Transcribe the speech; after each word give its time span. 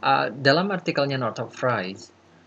Uh, 0.00 0.32
dalam 0.32 0.72
artikelnya 0.72 1.20
Northrop 1.20 1.52
Frye, 1.52 1.92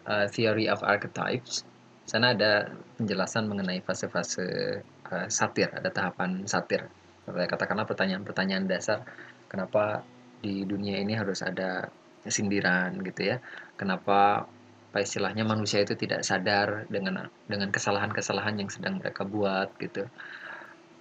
uh, 0.09 0.25
Theory 0.25 0.65
of 0.65 0.81
Archetypes, 0.81 1.61
sana 2.09 2.33
ada 2.33 2.73
penjelasan 2.97 3.45
mengenai 3.45 3.77
fase-fase 3.85 4.81
uh, 4.81 5.27
satir, 5.29 5.69
ada 5.69 5.93
tahapan 5.93 6.49
satir. 6.49 6.89
Katakanlah 7.23 7.85
pertanyaan-pertanyaan 7.85 8.65
dasar, 8.65 9.05
kenapa 9.47 10.01
di 10.41 10.65
dunia 10.65 10.99
ini 10.99 11.13
harus 11.15 11.45
ada 11.45 11.87
sindiran 12.25 12.99
gitu 13.05 13.31
ya? 13.31 13.37
Kenapa 13.77 14.49
apa 14.93 15.01
istilahnya 15.01 15.41
manusia 15.41 15.81
itu 15.81 15.97
tidak 15.97 16.21
sadar 16.21 16.85
dengan 16.85 17.25
dengan 17.49 17.73
kesalahan-kesalahan 17.73 18.61
yang 18.61 18.69
sedang 18.69 19.01
mereka 19.01 19.25
buat 19.25 19.73
gitu. 19.81 20.05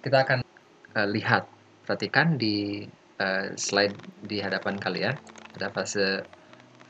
Kita 0.01 0.25
akan 0.25 0.41
uh, 0.97 1.07
lihat, 1.09 1.45
perhatikan 1.85 2.37
di 2.37 2.89
uh, 3.21 3.53
slide 3.53 3.93
di 4.25 4.41
hadapan 4.41 4.81
kalian 4.81 5.13
ada 5.53 5.69
fase 5.69 6.25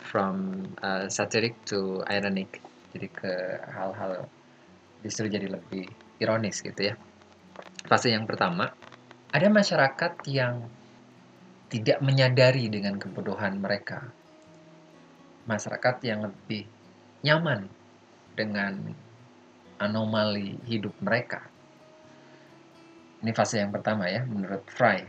from 0.04 0.68
uh, 0.84 1.08
satiric 1.08 1.56
to 1.64 2.04
ironic. 2.12 2.60
Jadi 2.92 3.08
ke 3.10 3.34
hal-hal 3.74 4.28
justru 5.02 5.32
jadi 5.32 5.48
lebih 5.50 5.88
ironis 6.22 6.62
gitu 6.62 6.94
ya. 6.94 6.96
Fase 7.88 8.12
yang 8.12 8.28
pertama 8.28 8.70
ada 9.34 9.48
masyarakat 9.50 10.14
yang 10.30 10.68
tidak 11.74 11.98
menyadari 12.06 12.70
dengan 12.70 13.02
kebodohan 13.02 13.58
mereka. 13.58 14.14
Masyarakat 15.50 15.96
yang 16.06 16.30
lebih 16.30 16.70
nyaman 17.26 17.66
dengan 18.38 18.94
anomali 19.82 20.62
hidup 20.70 20.94
mereka. 21.02 21.50
Ini 23.26 23.32
fase 23.34 23.58
yang 23.58 23.74
pertama 23.74 24.06
ya 24.12 24.22
menurut 24.28 24.68
Fry. 24.70 25.02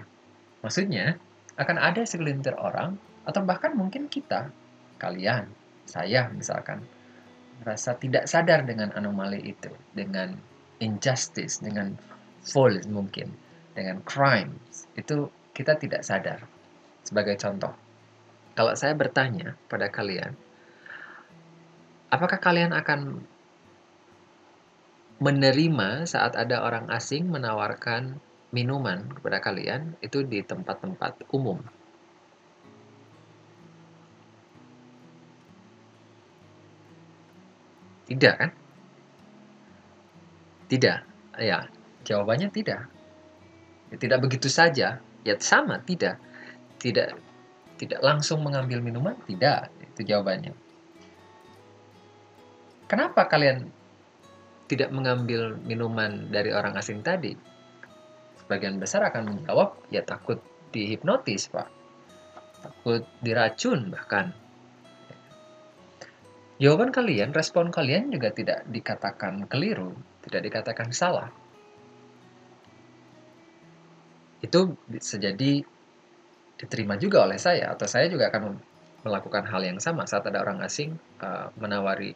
Maksudnya 0.64 1.20
akan 1.60 1.76
ada 1.78 2.02
segelintir 2.08 2.56
orang 2.56 2.96
atau 3.28 3.44
bahkan 3.44 3.76
mungkin 3.76 4.08
kita 4.08 4.50
kalian, 4.98 5.50
saya 5.84 6.30
misalkan, 6.32 6.82
merasa 7.62 7.94
tidak 7.96 8.26
sadar 8.26 8.66
dengan 8.66 8.90
anomali 8.96 9.40
itu, 9.42 9.70
dengan 9.94 10.34
injustice, 10.82 11.62
dengan 11.62 11.94
fault 12.44 12.84
mungkin, 12.90 13.30
dengan 13.72 14.02
crimes, 14.04 14.90
itu 14.98 15.30
kita 15.54 15.78
tidak 15.78 16.02
sadar. 16.02 16.42
Sebagai 17.04 17.36
contoh, 17.38 17.72
kalau 18.56 18.72
saya 18.74 18.96
bertanya 18.96 19.54
pada 19.68 19.90
kalian, 19.92 20.34
apakah 22.10 22.38
kalian 22.38 22.72
akan 22.74 23.22
menerima 25.22 26.10
saat 26.10 26.34
ada 26.34 26.62
orang 26.62 26.90
asing 26.90 27.30
menawarkan 27.30 28.18
minuman 28.50 29.10
kepada 29.18 29.38
kalian 29.42 29.98
itu 30.02 30.22
di 30.26 30.42
tempat-tempat 30.42 31.26
umum 31.34 31.58
Tidak 38.04 38.34
kan? 38.36 38.50
Tidak. 40.68 40.98
Ya, 41.40 41.68
jawabannya 42.04 42.52
tidak. 42.52 42.86
Ya, 43.92 43.96
tidak 43.96 44.18
begitu 44.24 44.48
saja. 44.52 45.00
Ya 45.24 45.34
sama, 45.40 45.80
tidak. 45.82 46.20
Tidak 46.78 47.16
tidak 47.74 48.00
langsung 48.00 48.42
mengambil 48.44 48.78
minuman? 48.78 49.18
Tidak. 49.26 49.72
Itu 49.94 50.00
jawabannya. 50.06 50.54
Kenapa 52.86 53.26
kalian 53.26 53.66
tidak 54.70 54.92
mengambil 54.94 55.58
minuman 55.64 56.30
dari 56.30 56.54
orang 56.54 56.78
asing 56.78 57.02
tadi? 57.02 57.34
Sebagian 58.44 58.76
besar 58.76 59.08
akan 59.08 59.32
menjawab, 59.40 59.88
ya 59.88 60.04
takut 60.04 60.38
dihipnotis, 60.70 61.48
Pak. 61.48 61.68
Takut 62.60 63.02
diracun 63.24 63.92
bahkan 63.92 64.32
Jawaban 66.54 66.94
kalian, 66.94 67.34
respon 67.34 67.74
kalian 67.74 68.14
juga 68.14 68.30
tidak 68.30 68.62
dikatakan 68.70 69.50
keliru, 69.50 69.90
tidak 70.22 70.46
dikatakan 70.46 70.94
salah. 70.94 71.26
Itu 74.38 74.78
bisa 74.86 75.18
jadi 75.18 75.66
diterima 76.54 76.94
juga 76.94 77.26
oleh 77.26 77.42
saya, 77.42 77.74
atau 77.74 77.90
saya 77.90 78.06
juga 78.06 78.30
akan 78.30 78.54
melakukan 79.02 79.50
hal 79.50 79.66
yang 79.66 79.82
sama 79.82 80.06
saat 80.06 80.30
ada 80.30 80.46
orang 80.46 80.62
asing 80.62 80.94
uh, 81.18 81.50
menawari 81.58 82.14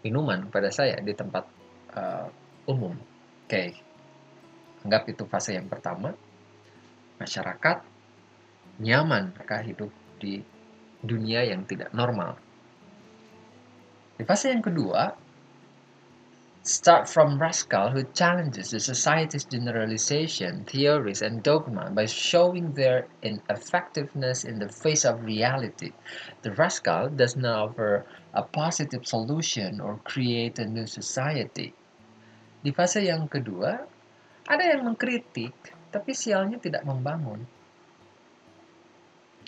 minuman 0.00 0.48
pada 0.48 0.72
saya 0.72 0.96
di 1.04 1.12
tempat 1.12 1.44
uh, 1.92 2.32
umum. 2.64 2.96
Oke, 3.44 3.52
okay. 3.52 3.68
anggap 4.88 5.04
itu 5.04 5.28
fase 5.28 5.52
yang 5.52 5.68
pertama. 5.68 6.16
Masyarakat 7.20 7.84
nyaman 8.80 9.36
mereka 9.36 9.60
hidup 9.60 9.92
di 10.16 10.40
dunia 11.04 11.44
yang 11.44 11.68
tidak 11.68 11.92
normal 11.92 12.45
di 14.16 14.24
fase 14.24 14.48
yang 14.48 14.64
kedua, 14.64 15.12
start 16.66 17.06
from 17.06 17.38
Rascal 17.38 17.94
who 17.94 18.02
challenges 18.10 18.74
the 18.74 18.82
society's 18.82 19.46
generalization, 19.46 20.66
theories, 20.66 21.22
and 21.22 21.44
dogma 21.44 21.94
by 21.94 22.10
showing 22.10 22.74
their 22.74 23.06
ineffectiveness 23.22 24.42
in 24.42 24.58
the 24.58 24.66
face 24.66 25.06
of 25.06 25.22
reality. 25.22 25.94
The 26.42 26.50
Rascal 26.56 27.14
does 27.14 27.36
not 27.38 27.70
offer 27.70 28.02
a 28.34 28.42
positive 28.42 29.06
solution 29.06 29.78
or 29.78 30.02
create 30.02 30.58
a 30.58 30.66
new 30.66 30.90
society. 30.90 31.70
Di 32.66 32.74
fase 32.74 33.06
yang 33.06 33.30
kedua, 33.30 33.78
ada 34.50 34.64
yang 34.66 34.90
mengkritik, 34.90 35.54
tapi 35.94 36.10
sialnya 36.16 36.58
tidak 36.58 36.82
membangun. 36.82 37.46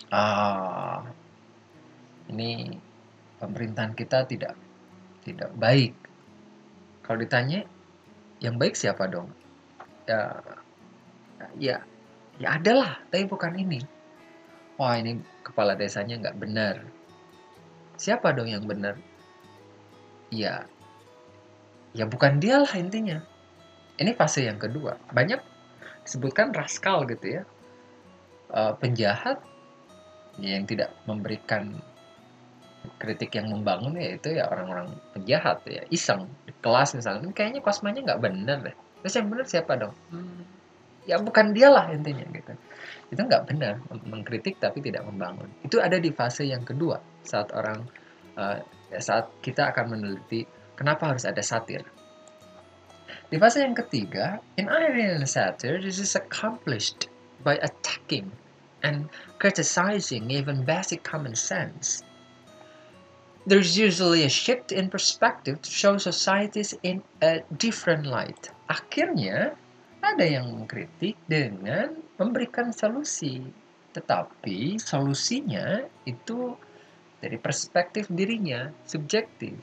Ah, 0.07 1.03
ini 2.31 2.79
pemerintahan 3.39 3.95
kita 3.95 4.27
tidak 4.27 4.53
tidak 5.23 5.51
baik. 5.55 5.95
Kalau 7.03 7.19
ditanya, 7.19 7.65
yang 8.39 8.55
baik 8.55 8.77
siapa 8.77 9.09
dong? 9.09 9.33
Ya, 10.05 10.39
ya, 11.57 11.77
ya 12.37 12.47
adalah, 12.55 13.01
tapi 13.09 13.25
bukan 13.25 13.57
ini. 13.57 13.81
Wah 14.79 14.95
ini 14.95 15.19
kepala 15.43 15.75
desanya 15.75 16.15
nggak 16.21 16.39
benar. 16.39 16.75
Siapa 17.99 18.31
dong 18.31 18.47
yang 18.47 18.63
benar? 18.63 18.95
Ya, 20.31 20.63
ya 21.91 22.07
bukan 22.07 22.39
dia 22.39 22.63
lah 22.63 22.73
intinya. 22.79 23.19
Ini 23.99 24.15
fase 24.15 24.47
yang 24.47 24.55
kedua. 24.55 24.95
Banyak 25.11 25.43
disebutkan 26.07 26.55
raskal 26.55 27.03
gitu 27.11 27.41
ya. 27.41 27.43
Uh, 28.49 28.73
penjahat 28.79 29.43
yang 30.39 30.63
tidak 30.63 30.95
memberikan 31.03 31.75
kritik 32.97 33.35
yang 33.37 33.51
membangun 33.51 33.93
ya 33.99 34.15
itu 34.17 34.33
ya 34.33 34.49
orang-orang 34.49 34.89
penjahat 35.13 35.61
ya. 35.69 35.83
Iseng 35.93 36.25
di 36.47 36.53
kelas 36.63 36.97
misalnya. 36.97 37.29
Kayaknya 37.29 37.61
kosmanya 37.61 38.01
nggak 38.05 38.21
bener 38.21 38.57
deh. 38.65 38.75
Terus 39.05 39.13
yang 39.15 39.27
bener 39.29 39.45
siapa 39.45 39.73
dong? 39.79 39.93
Hmm, 40.11 40.43
ya 41.05 41.21
bukan 41.21 41.53
dia 41.53 41.69
lah 41.69 41.87
intinya 41.93 42.25
gitu. 42.33 42.53
Itu 43.09 43.21
nggak 43.21 43.43
benar 43.49 43.79
mengkritik 44.09 44.57
tapi 44.57 44.81
tidak 44.81 45.05
membangun. 45.05 45.47
Itu 45.61 45.79
ada 45.79 46.01
di 46.01 46.09
fase 46.09 46.49
yang 46.49 46.65
kedua 46.65 46.99
saat 47.23 47.53
orang 47.53 47.85
uh, 48.35 48.57
saat 48.97 49.29
kita 49.45 49.69
akan 49.71 49.95
meneliti 49.97 50.43
kenapa 50.73 51.13
harus 51.13 51.23
ada 51.23 51.39
satir. 51.39 51.85
Di 53.29 53.37
fase 53.37 53.61
yang 53.61 53.77
ketiga 53.77 54.41
in 54.57 54.65
irony 54.65 55.05
and 55.05 55.29
satire 55.29 55.77
this 55.77 56.01
is 56.01 56.17
accomplished 56.17 57.09
by 57.45 57.61
attacking 57.61 58.33
and 58.81 59.05
criticizing 59.37 60.33
even 60.33 60.65
basic 60.65 61.05
common 61.05 61.37
sense 61.37 62.01
there's 63.49 63.73
usually 63.73 64.21
a 64.23 64.29
shift 64.29 64.69
in 64.69 64.93
perspective 64.93 65.57
to 65.65 65.69
show 65.73 65.97
societies 65.97 66.77
in 66.85 67.01
a 67.25 67.41
different 67.57 68.05
light. 68.05 68.53
Akhirnya, 68.69 69.57
ada 70.05 70.21
yang 70.21 70.53
mengkritik 70.53 71.17
dengan 71.25 71.97
memberikan 72.21 72.69
solusi. 72.69 73.41
Tetapi 73.89 74.77
solusinya 74.77 75.81
itu 76.05 76.53
dari 77.17 77.41
perspektif 77.41 78.05
dirinya, 78.13 78.69
subjektif. 78.85 79.57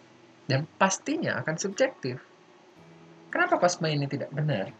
Dan 0.50 0.66
pastinya 0.82 1.38
akan 1.46 1.54
subjektif. 1.54 2.18
Kenapa 3.30 3.62
Kosma 3.62 3.86
ini 3.86 4.10
tidak 4.10 4.34
benar? 4.34 4.74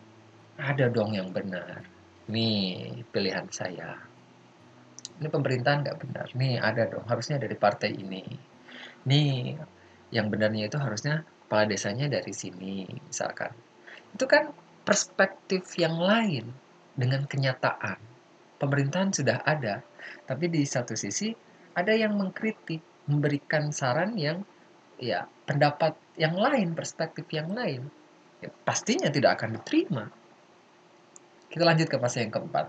Ada 0.59 0.91
dong 0.91 1.15
yang 1.15 1.31
benar. 1.31 1.87
Nih 2.27 3.07
pilihan 3.15 3.47
saya. 3.55 4.03
Ini 5.23 5.31
pemerintahan 5.31 5.87
nggak 5.87 5.99
benar. 6.03 6.27
Nih 6.35 6.59
ada 6.59 6.91
dong, 6.91 7.07
harusnya 7.07 7.39
dari 7.39 7.55
partai 7.55 7.95
ini 7.95 8.56
nih 9.07 9.57
yang 10.11 10.29
benarnya 10.29 10.69
itu 10.69 10.79
harusnya 10.79 11.23
kepala 11.47 11.71
desanya 11.71 12.11
dari 12.11 12.35
sini 12.35 12.87
misalkan. 13.07 13.55
Itu 14.13 14.27
kan 14.27 14.51
perspektif 14.83 15.79
yang 15.79 15.99
lain 15.99 16.51
dengan 16.99 17.27
kenyataan. 17.27 17.99
Pemerintahan 18.59 19.15
sudah 19.15 19.43
ada 19.47 19.83
tapi 20.27 20.51
di 20.51 20.67
satu 20.67 20.99
sisi 20.99 21.31
ada 21.77 21.93
yang 21.93 22.19
mengkritik 22.19 22.83
memberikan 23.07 23.71
saran 23.71 24.19
yang 24.19 24.43
ya 24.99 25.29
pendapat 25.47 25.95
yang 26.19 26.35
lain 26.35 26.75
perspektif 26.75 27.29
yang 27.31 27.53
lain. 27.53 27.87
Ya, 28.43 28.51
pastinya 28.65 29.09
tidak 29.09 29.41
akan 29.41 29.61
diterima. 29.61 30.05
Kita 31.47 31.63
lanjut 31.65 31.89
ke 31.89 31.97
fase 31.97 32.27
yang 32.27 32.33
keempat. 32.33 32.69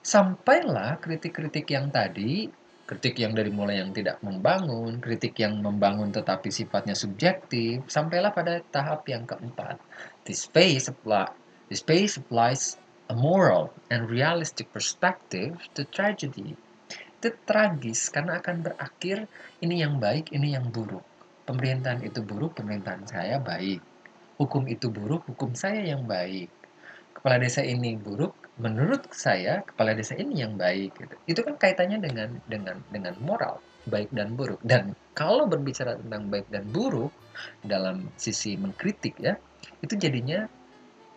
Sampailah 0.00 0.96
kritik-kritik 1.00 1.68
yang 1.72 1.92
tadi 1.92 2.48
kritik 2.90 3.22
yang 3.22 3.38
dari 3.38 3.54
mulai 3.54 3.78
yang 3.78 3.94
tidak 3.94 4.18
membangun, 4.18 4.98
kritik 4.98 5.38
yang 5.38 5.62
membangun 5.62 6.10
tetapi 6.10 6.50
sifatnya 6.50 6.98
subjektif, 6.98 7.86
sampailah 7.86 8.34
pada 8.34 8.58
tahap 8.74 9.06
yang 9.06 9.22
keempat. 9.30 9.78
This 10.26 10.50
phase 10.50 10.90
apply, 10.90 11.30
this 11.70 11.86
phase 11.86 12.18
applies 12.18 12.82
a 13.06 13.14
moral 13.14 13.70
and 13.94 14.10
realistic 14.10 14.66
perspective 14.74 15.54
to 15.78 15.86
tragedy. 15.86 16.58
Itu 17.22 17.30
tragis 17.46 18.10
karena 18.10 18.42
akan 18.42 18.66
berakhir 18.66 19.30
ini 19.62 19.86
yang 19.86 20.02
baik, 20.02 20.34
ini 20.34 20.58
yang 20.58 20.66
buruk. 20.74 21.06
Pemerintahan 21.46 22.02
itu 22.02 22.26
buruk, 22.26 22.58
pemerintahan 22.58 23.06
saya 23.06 23.38
baik. 23.38 23.78
Hukum 24.34 24.66
itu 24.66 24.90
buruk, 24.90 25.30
hukum 25.30 25.54
saya 25.54 25.94
yang 25.94 26.10
baik. 26.10 26.50
Kepala 27.14 27.38
desa 27.38 27.62
ini 27.62 27.94
buruk, 27.94 28.34
menurut 28.60 29.08
saya 29.16 29.64
kepala 29.64 29.96
desa 29.96 30.12
ini 30.14 30.44
yang 30.44 30.54
baik 30.60 30.92
gitu. 31.00 31.14
Itu 31.24 31.40
kan 31.42 31.56
kaitannya 31.56 31.98
dengan 31.98 32.28
dengan 32.44 32.76
dengan 32.92 33.16
moral 33.24 33.58
baik 33.88 34.12
dan 34.12 34.36
buruk. 34.36 34.60
Dan 34.60 34.92
kalau 35.16 35.48
berbicara 35.48 35.96
tentang 35.96 36.28
baik 36.28 36.46
dan 36.52 36.68
buruk 36.68 37.12
dalam 37.64 38.12
sisi 38.20 38.60
mengkritik 38.60 39.16
ya, 39.16 39.40
itu 39.80 39.96
jadinya 39.96 40.44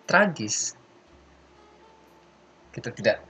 tragis. 0.08 0.76
Kita 2.72 2.90
tidak 2.96 3.22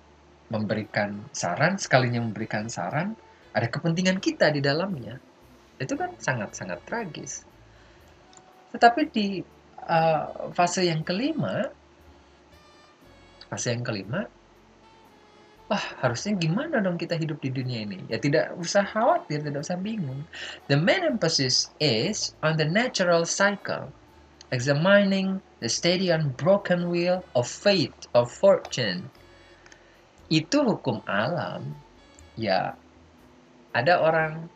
memberikan 0.53 1.25
saran, 1.33 1.81
sekalinya 1.81 2.21
memberikan 2.21 2.69
saran, 2.69 3.17
ada 3.51 3.67
kepentingan 3.67 4.21
kita 4.21 4.53
di 4.53 4.61
dalamnya. 4.61 5.17
Itu 5.81 5.97
kan 5.97 6.13
sangat-sangat 6.21 6.85
tragis. 6.85 7.43
Tetapi 8.71 9.01
di 9.09 9.41
uh, 9.89 10.53
fase 10.53 10.85
yang 10.87 11.01
kelima, 11.01 11.67
Fase 13.53 13.69
yang 13.69 13.85
kelima, 13.85 14.25
wah 15.69 15.85
harusnya 16.01 16.33
gimana 16.41 16.81
dong 16.81 16.97
kita 16.97 17.13
hidup 17.13 17.37
di 17.37 17.53
dunia 17.53 17.85
ini? 17.85 18.01
Ya 18.09 18.17
tidak 18.17 18.49
usah 18.57 18.81
khawatir, 18.81 19.45
tidak 19.45 19.61
usah 19.61 19.77
bingung. 19.77 20.25
The 20.73 20.77
main 20.81 21.05
emphasis 21.05 21.69
is 21.77 22.33
on 22.41 22.57
the 22.57 22.65
natural 22.65 23.29
cycle, 23.29 23.93
examining 24.49 25.37
the 25.61 25.69
steady 25.69 26.09
unbroken 26.09 26.89
wheel 26.89 27.21
of 27.37 27.45
fate, 27.45 28.09
of 28.17 28.33
fortune. 28.33 29.05
Itu 30.33 30.65
hukum 30.65 31.05
alam. 31.05 31.77
Ya, 32.33 32.73
ada 33.77 34.01
orang 34.01 34.49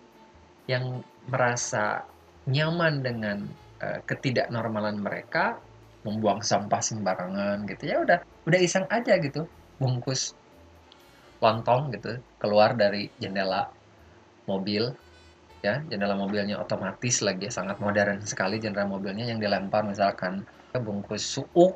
yang 0.65 1.05
merasa 1.29 2.01
nyaman 2.49 3.05
dengan 3.05 3.45
uh, 3.77 4.01
ketidaknormalan 4.09 5.05
mereka, 5.05 5.61
membuang 6.01 6.41
sampah 6.41 6.81
sembarangan 6.81 7.69
gitu 7.69 7.93
ya 7.93 8.01
udah 8.01 8.17
udah 8.47 8.59
iseng 8.63 8.87
aja 8.87 9.19
gitu 9.19 9.43
bungkus 9.77 10.31
lontong 11.43 11.93
gitu 11.93 12.17
keluar 12.41 12.73
dari 12.73 13.11
jendela 13.19 13.67
mobil 14.47 14.89
ya 15.61 15.83
jendela 15.91 16.15
mobilnya 16.15 16.57
otomatis 16.57 17.21
lagi 17.21 17.51
sangat 17.51 17.77
modern 17.83 18.23
sekali 18.23 18.57
jendela 18.57 18.87
mobilnya 18.87 19.27
yang 19.27 19.37
dilempar 19.37 19.83
misalkan 19.83 20.47
bungkus 20.77 21.37
suuk 21.37 21.75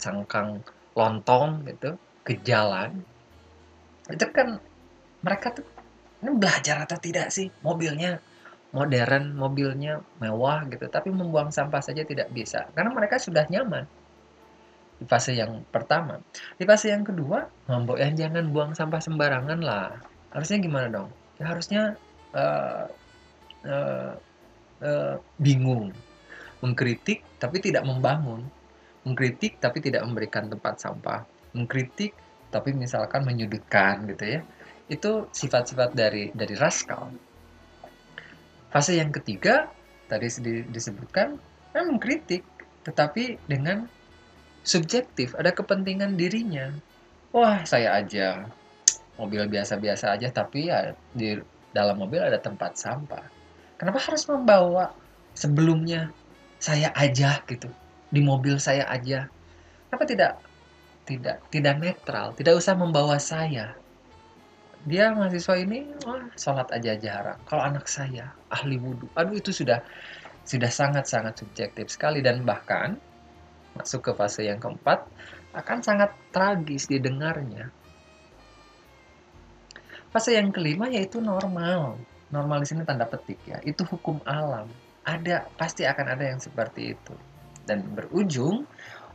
sangkang 0.00 0.64
lontong 0.96 1.62
gitu 1.68 1.94
ke 2.26 2.40
jalan. 2.42 3.04
Itu 4.10 4.26
kan 4.34 4.58
mereka 5.22 5.54
tuh 5.54 5.66
ini 6.24 6.30
belajar 6.36 6.84
atau 6.84 6.98
tidak 6.98 7.30
sih? 7.30 7.48
Mobilnya 7.62 8.18
modern, 8.74 9.34
mobilnya 9.34 9.98
mewah 10.18 10.66
gitu, 10.70 10.86
tapi 10.90 11.10
membuang 11.10 11.50
sampah 11.50 11.82
saja 11.82 12.02
tidak 12.02 12.30
bisa. 12.30 12.66
Karena 12.74 12.90
mereka 12.94 13.18
sudah 13.18 13.46
nyaman 13.46 13.86
di 15.00 15.04
fase 15.08 15.32
yang 15.32 15.64
pertama. 15.72 16.20
Di 16.60 16.68
fase 16.68 16.92
yang 16.92 17.02
kedua, 17.02 17.48
ngambok 17.66 17.96
yang 17.96 18.14
jangan 18.14 18.52
buang 18.52 18.72
sampah 18.76 19.00
sembarangan 19.00 19.60
lah. 19.64 19.96
Harusnya 20.36 20.60
gimana 20.60 20.86
dong? 20.92 21.08
Ya 21.40 21.44
harusnya 21.48 21.82
uh, 22.36 22.84
uh, 23.64 24.12
uh, 24.84 25.16
bingung, 25.40 25.90
mengkritik 26.60 27.24
tapi 27.40 27.64
tidak 27.64 27.88
membangun, 27.88 28.44
mengkritik 29.08 29.56
tapi 29.56 29.80
tidak 29.80 30.04
memberikan 30.04 30.52
tempat 30.52 30.76
sampah, 30.76 31.24
mengkritik 31.56 32.12
tapi 32.52 32.76
misalkan 32.76 33.24
menyudutkan 33.24 34.04
gitu 34.12 34.38
ya. 34.38 34.40
Itu 34.92 35.32
sifat-sifat 35.32 35.96
dari 35.96 36.28
dari 36.36 36.54
raskal 36.60 37.08
Fase 38.70 38.94
yang 38.94 39.10
ketiga 39.10 39.66
tadi 40.06 40.30
disebutkan 40.70 41.34
memang 41.74 41.98
kritik, 41.98 42.46
tetapi 42.86 43.42
dengan 43.50 43.90
subjektif, 44.62 45.32
ada 45.36 45.50
kepentingan 45.54 46.16
dirinya. 46.16 46.72
Wah, 47.30 47.62
saya 47.64 47.98
aja 48.00 48.48
mobil 49.20 49.44
biasa-biasa 49.52 50.16
aja 50.16 50.32
tapi 50.32 50.72
ya 50.72 50.96
di 51.12 51.36
dalam 51.70 52.00
mobil 52.00 52.20
ada 52.24 52.40
tempat 52.40 52.74
sampah. 52.74 53.22
Kenapa 53.76 54.00
harus 54.00 54.24
membawa 54.26 54.92
sebelumnya 55.36 56.10
saya 56.60 56.92
aja 56.96 57.40
gitu 57.46 57.68
di 58.10 58.20
mobil 58.24 58.56
saya 58.58 58.88
aja? 58.88 59.28
Kenapa 59.88 60.04
tidak 60.08 60.32
tidak 61.06 61.36
tidak 61.52 61.74
netral, 61.78 62.32
tidak 62.34 62.58
usah 62.58 62.74
membawa 62.74 63.20
saya? 63.20 63.76
dia 64.88 65.12
mahasiswa 65.12 65.60
ini 65.60 65.92
wah 66.08 66.24
sholat 66.40 66.72
aja 66.72 66.96
jarang 66.96 67.36
kalau 67.44 67.60
anak 67.60 67.84
saya 67.84 68.32
ahli 68.48 68.80
wudhu 68.80 69.04
aduh 69.12 69.36
itu 69.36 69.52
sudah 69.52 69.84
sudah 70.48 70.72
sangat-sangat 70.72 71.36
subjektif 71.36 71.92
sekali 71.92 72.24
dan 72.24 72.40
bahkan 72.48 72.96
masuk 73.76 74.10
ke 74.10 74.12
fase 74.16 74.46
yang 74.46 74.58
keempat 74.58 75.06
akan 75.54 75.78
sangat 75.82 76.10
tragis 76.30 76.86
didengarnya. 76.86 77.70
Fase 80.10 80.34
yang 80.34 80.50
kelima 80.50 80.90
yaitu 80.90 81.22
normal. 81.22 81.98
Normal 82.30 82.62
di 82.62 82.66
sini 82.70 82.82
tanda 82.86 83.06
petik 83.06 83.38
ya. 83.46 83.58
Itu 83.62 83.86
hukum 83.86 84.22
alam. 84.26 84.70
Ada 85.06 85.46
pasti 85.58 85.86
akan 85.86 86.06
ada 86.14 86.24
yang 86.26 86.38
seperti 86.38 86.94
itu. 86.94 87.14
Dan 87.66 87.94
berujung 87.94 88.66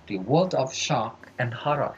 di 0.07 0.19
world 0.19 0.55
of 0.55 0.71
shock 0.71 1.31
and 1.39 1.51
horror. 1.51 1.95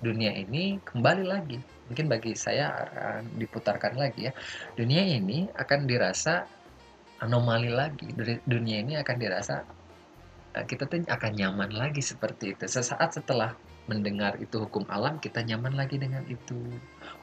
Dunia 0.00 0.32
ini 0.32 0.80
kembali 0.84 1.24
lagi. 1.24 1.60
Mungkin 1.88 2.06
bagi 2.08 2.36
saya 2.36 2.72
akan 2.72 3.40
diputarkan 3.40 3.96
lagi 3.96 4.28
ya. 4.28 4.32
Dunia 4.76 5.04
ini 5.04 5.48
akan 5.48 5.88
dirasa 5.88 6.44
anomali 7.24 7.72
lagi. 7.72 8.12
Dunia 8.44 8.84
ini 8.84 8.94
akan 9.00 9.16
dirasa 9.16 9.64
kita 10.54 10.88
tuh 10.88 11.04
akan 11.04 11.32
nyaman 11.36 11.70
lagi 11.70 12.00
seperti 12.00 12.56
itu. 12.56 12.64
Sesaat 12.64 13.14
setelah 13.14 13.54
mendengar 13.88 14.36
itu 14.36 14.60
hukum 14.60 14.84
alam 14.92 15.16
kita 15.20 15.40
nyaman 15.44 15.76
lagi 15.76 15.96
dengan 16.00 16.24
itu. 16.28 16.56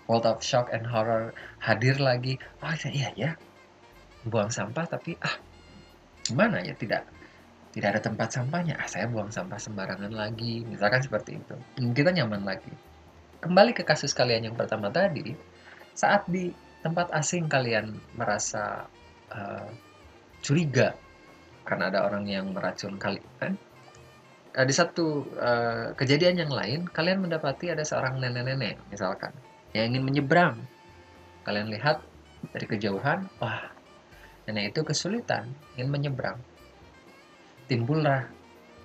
World 0.05 0.25
of 0.29 0.41
shock 0.45 0.69
and 0.73 0.85
horror 0.85 1.33
hadir 1.61 1.97
lagi. 1.97 2.37
Oh 2.61 2.73
iya 2.89 3.11
ya 3.17 3.31
buang 4.25 4.49
sampah 4.49 4.89
tapi 4.89 5.13
ah 5.21 5.37
gimana 6.25 6.61
ya? 6.65 6.73
Tidak 6.73 7.01
tidak 7.77 7.87
ada 7.97 8.01
tempat 8.01 8.29
sampahnya. 8.33 8.77
Ah 8.81 8.89
saya 8.89 9.05
buang 9.09 9.29
sampah 9.29 9.57
sembarangan 9.61 10.13
lagi. 10.13 10.65
Misalkan 10.65 11.01
seperti 11.05 11.37
itu. 11.37 11.55
Kita 11.93 12.09
nyaman 12.13 12.45
lagi. 12.45 12.73
Kembali 13.41 13.77
ke 13.77 13.85
kasus 13.85 14.15
kalian 14.15 14.49
yang 14.49 14.57
pertama 14.57 14.89
tadi, 14.89 15.37
saat 15.93 16.25
di 16.25 16.49
tempat 16.81 17.13
asing 17.13 17.45
kalian 17.45 17.93
merasa 18.17 18.89
uh, 19.29 19.69
curiga 20.41 20.97
karena 21.65 21.89
ada 21.89 22.05
orang 22.05 22.23
yang 22.29 22.53
meracun 22.53 22.95
kalian, 23.01 23.57
uh, 24.55 24.65
di 24.65 24.73
satu 24.73 25.25
uh, 25.35 25.91
kejadian 25.97 26.45
yang 26.45 26.51
lain, 26.53 26.85
kalian 26.87 27.25
mendapati 27.25 27.73
ada 27.73 27.81
seorang 27.81 28.21
nenek-nenek, 28.21 28.77
misalkan, 28.93 29.33
yang 29.73 29.91
ingin 29.91 30.05
menyeberang. 30.05 30.55
Kalian 31.43 31.73
lihat 31.73 32.01
dari 32.53 32.65
kejauhan, 32.69 33.25
wah, 33.41 33.73
nenek 34.45 34.71
itu 34.77 34.85
kesulitan, 34.85 35.49
ingin 35.75 35.89
menyeberang. 35.89 36.37
Timbullah 37.65 38.29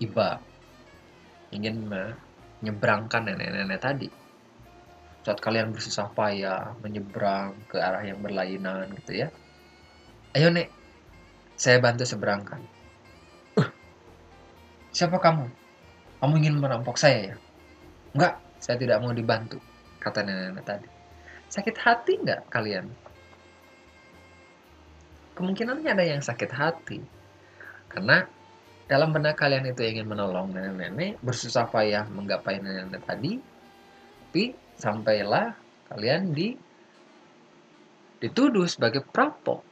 iba, 0.01 0.41
ingin 1.53 1.85
menyeberangkan 1.85 3.29
nenek-nenek 3.29 3.79
tadi 3.79 4.09
saat 5.21 5.37
kalian 5.37 5.73
bersusah 5.77 6.09
payah 6.17 6.73
menyeberang 6.81 7.53
ke 7.69 7.77
arah 7.77 8.01
yang 8.01 8.25
berlainan 8.25 8.89
gitu 9.05 9.27
ya 9.27 9.29
ayo 10.33 10.49
nek 10.49 10.73
saya 11.61 11.77
bantu 11.77 12.09
seberangkan 12.09 12.65
uh, 13.61 13.69
siapa 14.97 15.21
kamu? 15.21 15.45
Kamu 16.21 16.35
ingin 16.41 16.57
merampok 16.57 16.97
saya 16.97 17.33
ya? 17.33 17.37
Enggak 18.17 18.41
saya 18.57 18.81
tidak 18.81 19.05
mau 19.05 19.13
dibantu 19.13 19.61
kata 20.01 20.25
nenek-nenek 20.25 20.65
tadi. 20.65 20.89
Sakit 21.53 21.77
hati 21.77 22.13
enggak 22.17 22.49
kalian? 22.49 22.89
Kemungkinannya 25.37 25.93
ada 25.93 26.05
yang 26.05 26.25
sakit 26.25 26.49
hati 26.49 27.01
karena 27.93 28.25
dalam 28.89 29.13
benak 29.13 29.37
kalian 29.37 29.69
itu 29.69 29.85
ingin 29.85 30.09
menolong 30.09 30.57
nenek-nenek 30.57 31.21
bersusah 31.21 31.69
payah 31.69 32.09
menggapai 32.09 32.57
nenek-nenek 32.57 33.05
tadi 33.05 33.33
tapi 34.31 34.55
sampailah 34.79 35.59
kalian 35.91 36.31
di 36.31 36.55
dituduh 38.23 38.63
sebagai 38.71 39.03
perampok. 39.03 39.67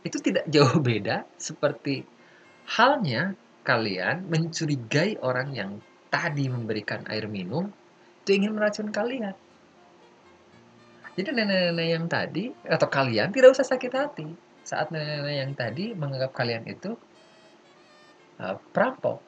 Itu 0.00 0.18
tidak 0.20 0.48
jauh 0.48 0.80
beda 0.80 1.28
seperti 1.36 2.04
halnya 2.76 3.36
kalian 3.66 4.26
mencurigai 4.30 5.20
orang 5.20 5.52
yang 5.52 5.70
tadi 6.08 6.48
memberikan 6.48 7.04
air 7.06 7.28
minum 7.28 7.70
itu 8.24 8.36
ingin 8.36 8.52
meracun 8.56 8.88
kalian. 8.90 9.36
Jadi 11.18 11.28
nenek-nenek 11.36 11.88
yang 11.90 12.06
tadi 12.08 12.44
atau 12.64 12.88
kalian 12.88 13.28
tidak 13.34 13.52
usah 13.52 13.66
sakit 13.66 13.92
hati. 13.92 14.28
Saat 14.64 14.94
nenek-nenek 14.94 15.36
yang 15.36 15.52
tadi 15.52 15.84
menganggap 15.92 16.32
kalian 16.32 16.64
itu 16.64 16.96
uh, 18.40 18.56
perampok. 18.72 19.20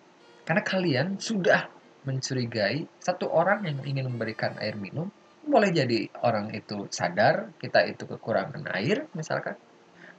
Karena 0.47 0.63
kalian 0.65 1.07
sudah 1.19 1.69
mencurigai 2.03 2.87
satu 2.99 3.31
orang 3.31 3.63
yang 3.67 3.79
ingin 3.87 4.11
memberikan 4.11 4.59
air 4.59 4.75
minum 4.75 5.11
boleh 5.43 5.75
jadi 5.75 6.07
orang 6.23 6.55
itu 6.55 6.87
sadar 6.91 7.51
kita 7.59 7.83
itu 7.87 8.07
kekurangan 8.07 8.63
air 8.79 9.11
misalkan 9.15 9.59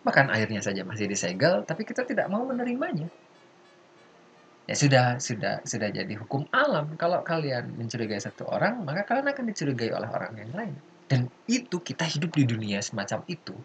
bahkan 0.04 0.28
airnya 0.30 0.60
saja 0.60 0.84
masih 0.84 1.08
disegel 1.08 1.64
tapi 1.64 1.88
kita 1.88 2.04
tidak 2.04 2.28
mau 2.28 2.44
menerimanya. 2.44 3.08
Ya 4.64 4.76
sudah 4.80 5.20
sudah 5.20 5.60
sudah 5.68 5.92
jadi 5.92 6.16
hukum 6.16 6.48
alam. 6.56 6.96
Kalau 6.96 7.20
kalian 7.24 7.76
mencurigai 7.76 8.20
satu 8.20 8.48
orang 8.48 8.84
maka 8.84 9.04
kalian 9.04 9.32
akan 9.32 9.46
dicurigai 9.52 9.92
oleh 9.92 10.08
orang 10.08 10.34
yang 10.40 10.52
lain. 10.56 10.76
Dan 11.08 11.28
itu 11.52 11.84
kita 11.84 12.08
hidup 12.08 12.32
di 12.36 12.48
dunia 12.48 12.80
semacam 12.80 13.24
itu 13.28 13.56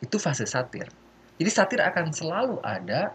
itu 0.00 0.16
fase 0.20 0.44
satir. 0.44 0.88
Jadi 1.36 1.50
satir 1.52 1.80
akan 1.80 2.12
selalu 2.12 2.60
ada 2.60 3.12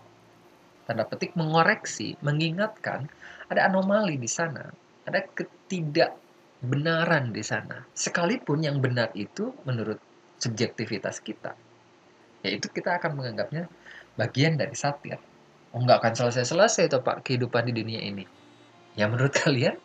tanda 0.85 1.05
petik 1.05 1.37
mengoreksi 1.37 2.17
mengingatkan 2.25 3.05
ada 3.49 3.69
anomali 3.69 4.17
di 4.17 4.29
sana 4.29 4.73
ada 5.05 5.21
ketidakbenaran 5.33 7.33
di 7.33 7.43
sana. 7.43 7.85
Sekalipun 7.93 8.63
yang 8.63 8.81
benar 8.81 9.11
itu 9.17 9.53
menurut 9.65 9.99
subjektivitas 10.41 11.19
kita 11.21 11.55
yaitu 12.41 12.67
kita 12.69 12.97
akan 12.97 13.17
menganggapnya 13.17 13.69
bagian 14.17 14.57
dari 14.57 14.73
satir 14.73 15.21
Oh, 15.71 15.79
nggak 15.79 16.03
akan 16.03 16.13
selesai-selesai 16.19 16.91
tuh 16.91 16.99
Pak 16.99 17.23
kehidupan 17.23 17.71
di 17.71 17.73
dunia 17.75 18.03
ini. 18.03 18.27
Ya 18.99 19.07
menurut 19.07 19.31
kalian 19.43 19.79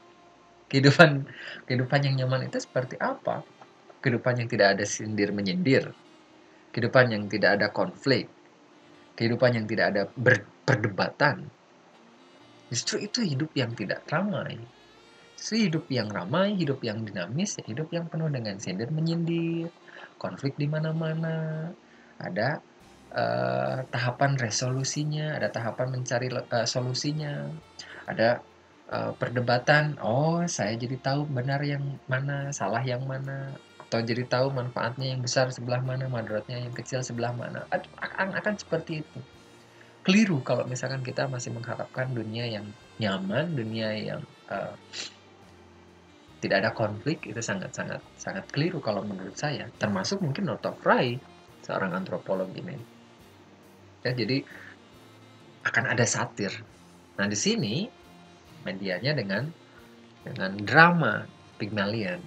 kehidupan 0.67 1.31
kehidupan 1.71 2.01
yang 2.03 2.15
nyaman 2.27 2.51
itu 2.51 2.59
seperti 2.59 2.99
apa? 2.99 3.47
Kehidupan 4.03 4.43
yang 4.43 4.49
tidak 4.51 4.75
ada 4.75 4.85
sindir 4.87 5.31
menyindir. 5.31 5.95
Kehidupan 6.75 7.15
yang 7.15 7.31
tidak 7.31 7.63
ada 7.63 7.71
konflik. 7.71 8.27
Kehidupan 9.15 9.63
yang 9.63 9.67
tidak 9.71 9.87
ada 9.95 10.03
perdebatan. 10.67 11.47
Justru 12.67 13.07
itu 13.07 13.23
hidup 13.23 13.55
yang 13.55 13.71
tidak 13.79 14.03
ramai. 14.11 14.59
Justru 15.39 15.71
hidup 15.71 15.87
yang 15.87 16.11
ramai, 16.11 16.59
hidup 16.59 16.83
yang 16.83 17.07
dinamis, 17.07 17.63
ya 17.63 17.65
hidup 17.71 17.95
yang 17.95 18.11
penuh 18.11 18.27
dengan 18.27 18.59
sindir 18.59 18.91
menyindir, 18.91 19.71
konflik 20.19 20.59
di 20.59 20.67
mana-mana, 20.67 21.71
ada 22.17 22.61
uh, 23.13 23.85
tahapan 23.89 24.37
resolusinya, 24.41 25.37
ada 25.37 25.49
tahapan 25.53 26.01
mencari 26.01 26.29
uh, 26.33 26.67
solusinya, 26.69 27.49
ada 28.09 28.41
uh, 28.93 29.13
perdebatan. 29.17 30.01
Oh, 30.01 30.45
saya 30.49 30.77
jadi 30.77 30.97
tahu 31.01 31.29
benar 31.29 31.61
yang 31.63 32.01
mana, 32.09 32.53
salah 32.53 32.83
yang 32.85 33.05
mana, 33.05 33.57
atau 33.87 34.03
jadi 34.03 34.27
tahu 34.27 34.51
manfaatnya 34.53 35.15
yang 35.17 35.21
besar 35.23 35.49
sebelah 35.53 35.81
mana, 35.81 36.09
madaratnya 36.11 36.67
yang 36.67 36.75
kecil 36.75 37.01
sebelah 37.05 37.33
mana. 37.33 37.65
Akan 38.01 38.35
akan 38.35 38.55
seperti 38.59 39.05
itu. 39.05 39.21
Keliru 40.07 40.39
kalau 40.47 40.63
misalkan 40.71 41.03
kita 41.03 41.27
masih 41.27 41.51
mengharapkan 41.51 42.15
dunia 42.15 42.47
yang 42.47 42.67
nyaman, 43.03 43.59
dunia 43.59 43.91
yang 43.91 44.23
uh, 44.47 44.71
tidak 46.41 46.63
ada 46.63 46.71
konflik 46.77 47.27
itu 47.27 47.41
sangat 47.43 47.73
sangat 47.73 47.99
sangat 48.21 48.45
keliru 48.53 48.79
kalau 48.79 49.03
menurut 49.03 49.35
saya 49.35 49.67
termasuk 49.81 50.21
mungkin 50.21 50.53
Otto 50.53 50.77
Fry 50.79 51.17
seorang 51.67 51.91
antropolog 51.99 52.47
ini 52.55 52.79
ya 54.07 54.15
jadi 54.15 54.47
akan 55.67 55.85
ada 55.91 56.07
satir. 56.07 56.55
Nah 57.19 57.27
di 57.27 57.35
sini 57.35 57.91
medianya 58.63 59.19
dengan 59.19 59.51
dengan 60.23 60.55
drama 60.63 61.27
Pygmalion 61.59 62.23